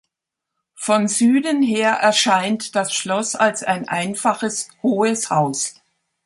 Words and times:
Von 0.73 1.07
Süden 1.07 1.61
her 1.61 1.91
erscheint 1.91 2.75
das 2.75 2.91
Schloss 2.91 3.35
als 3.35 3.61
ein 3.61 3.87
einfaches 3.87 4.69
hohes 4.81 5.29
Haus. 5.29 5.75